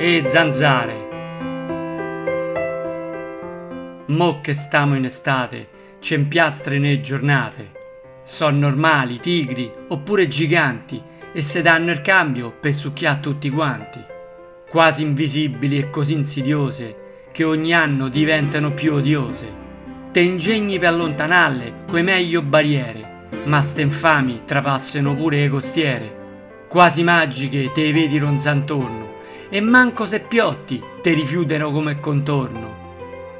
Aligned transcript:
e 0.00 0.22
zanzare. 0.28 1.06
Mo 4.06 4.40
che 4.40 4.52
stiamo 4.54 4.94
in 4.94 5.04
estate, 5.04 5.68
c'è 5.98 6.14
impiastre 6.14 6.78
ne 6.78 7.00
giornate. 7.00 7.72
Sono 8.22 8.58
normali, 8.58 9.18
tigri 9.18 9.68
oppure 9.88 10.28
giganti 10.28 11.02
e 11.32 11.42
se 11.42 11.62
danno 11.62 11.90
il 11.90 12.00
cambio 12.00 12.52
per 12.52 12.74
succhiare 12.74 13.18
tutti 13.18 13.50
quanti. 13.50 14.00
Quasi 14.70 15.02
invisibili 15.02 15.78
e 15.78 15.90
così 15.90 16.12
insidiose 16.12 17.26
che 17.32 17.42
ogni 17.42 17.74
anno 17.74 18.06
diventano 18.06 18.70
più 18.70 18.94
odiose. 18.94 19.66
Te 20.12 20.20
ingegni 20.20 20.78
per 20.78 20.90
allontanarle 20.90 21.84
coi 21.88 22.04
meglio 22.04 22.40
barriere, 22.42 23.26
ma 23.46 23.60
ste 23.62 23.82
infami 23.82 24.42
trapassano 24.44 25.16
pure 25.16 25.40
le 25.40 25.48
costiere. 25.48 26.16
Quasi 26.68 27.02
magiche 27.02 27.72
te 27.72 27.92
vedi 27.92 28.18
ronzantorno 28.18 29.08
e 29.50 29.60
manco 29.60 30.04
se 30.04 30.20
piotti 30.20 30.82
te 31.02 31.12
rifiutano 31.12 31.70
come 31.70 32.00
contorno. 32.00 32.76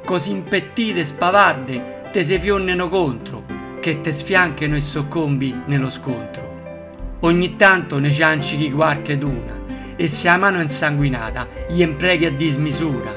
Così 0.03 0.31
impettite 0.31 1.01
e 1.01 1.05
spavarde 1.05 2.01
te 2.11 2.23
se 2.23 2.39
fionneno 2.39 2.89
contro, 2.89 3.43
che 3.79 4.01
te 4.01 4.11
sfiancheno 4.11 4.75
e 4.75 4.81
soccombi 4.81 5.63
nello 5.65 5.89
scontro. 5.89 7.17
Ogni 7.21 7.55
tanto 7.55 7.99
ne 7.99 8.09
ciancichi 8.09 8.71
qualche 8.71 9.17
d'una, 9.17 9.57
e 9.95 10.07
se 10.07 10.27
la 10.27 10.37
mano 10.37 10.59
è 10.59 10.61
insanguinata 10.61 11.47
gli 11.69 11.81
impreghi 11.81 12.25
a 12.25 12.31
dismisura. 12.31 13.13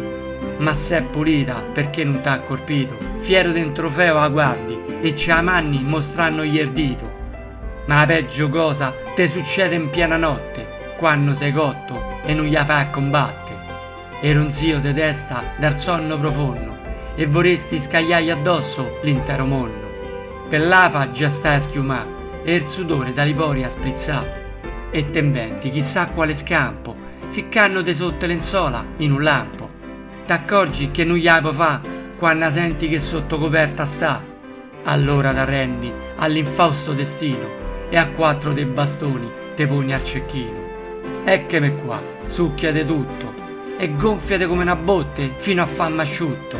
Ma 0.58 0.74
se 0.74 0.98
è 0.98 1.02
pulita 1.02 1.62
perché 1.72 2.04
non 2.04 2.20
t'ha 2.20 2.40
colpito, 2.40 2.96
fiero 3.16 3.52
d'un 3.52 3.72
trofeo 3.72 4.16
la 4.16 4.28
guardi 4.28 4.78
e 5.00 5.14
ci 5.14 5.30
amanni 5.30 5.82
mostrando 5.82 6.44
gli 6.44 6.58
erdito. 6.58 7.20
Ma 7.86 8.00
la 8.00 8.06
peggio 8.06 8.48
cosa 8.48 8.94
te 9.14 9.26
succede 9.26 9.76
in 9.76 9.90
piena 9.90 10.16
notte, 10.16 10.94
quando 10.98 11.34
sei 11.34 11.52
cotto 11.52 12.01
e 12.24 12.34
non 12.34 12.46
gli 12.46 12.56
fai 12.56 12.82
a 12.82 12.88
combattere. 12.88 13.60
E 14.20 14.32
ronzio 14.32 14.78
de 14.78 14.92
testa 14.92 15.42
dal 15.58 15.78
sonno 15.78 16.18
profondo 16.18 16.78
e 17.14 17.26
vorresti 17.26 17.80
scagliargli 17.80 18.30
addosso 18.30 18.98
l'intero 19.02 19.44
mondo. 19.44 19.90
Per 20.48 20.60
l'afa 20.60 21.10
già 21.10 21.28
stai 21.28 21.56
a 21.56 21.60
schiumà 21.60 22.06
e 22.44 22.54
il 22.54 22.66
sudore 22.66 23.12
da 23.12 23.22
liporia 23.22 23.66
a 23.66 23.70
sprizzà. 23.70 24.40
E 24.90 25.10
te 25.10 25.18
inventi 25.18 25.70
chissà 25.70 26.08
quale 26.08 26.34
scampo, 26.34 26.94
ficcandoti 27.28 27.94
sotto 27.94 28.26
lenzuola 28.26 28.84
in 28.98 29.12
un 29.12 29.22
lampo. 29.22 29.70
T'accorgi 30.26 30.90
che 30.90 31.04
non 31.04 31.16
gli 31.16 31.28
fa 31.28 31.80
quando 32.16 32.50
senti 32.50 32.88
che 32.88 33.00
sotto 33.00 33.38
coperta 33.38 33.84
sta. 33.84 34.22
Allora 34.84 35.32
t'arrendi 35.32 35.92
all'infausto 36.16 36.92
destino 36.92 37.60
e 37.88 37.96
a 37.96 38.08
quattro 38.08 38.52
dei 38.52 38.66
bastoni 38.66 39.30
te 39.54 39.66
poni 39.66 39.92
al 39.92 40.04
cecchino. 40.04 40.61
Eccome 41.24 41.76
qua, 41.76 42.02
succhiate 42.24 42.84
tutto 42.84 43.32
e 43.78 43.94
gonfiate 43.94 44.46
come 44.46 44.62
una 44.62 44.74
botte 44.74 45.34
fino 45.36 45.62
a 45.62 45.66
farmi 45.66 46.00
asciutto. 46.00 46.58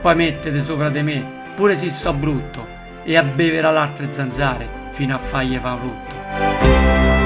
Poi 0.00 0.14
mettete 0.16 0.60
sopra 0.60 0.90
di 0.90 1.02
me, 1.02 1.52
pure 1.54 1.76
se 1.76 1.90
so 1.90 2.12
brutto, 2.12 2.66
e 3.04 3.16
a 3.16 3.22
bevere 3.22 3.66
all'altre 3.66 4.10
zanzare 4.10 4.66
fino 4.90 5.14
a 5.14 5.18
fargli 5.18 5.56
fa 5.58 5.76
frutto. 5.76 7.19